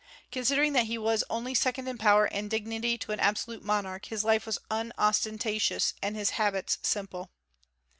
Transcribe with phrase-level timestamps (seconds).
[0.31, 4.23] Considering that he was only second in power and dignity to an absolute monarch, his
[4.23, 7.29] life was unostentatious and his habits simple.